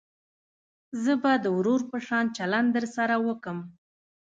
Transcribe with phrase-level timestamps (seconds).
[1.03, 3.57] زه به د ورور په شان چلند درسره وکم.